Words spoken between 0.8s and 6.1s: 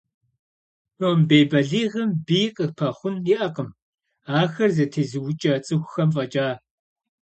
Домбей бэлигъым бий къыпэхъун иӏэкъым, ахэр зэтезыукӏэ цӏыхухэм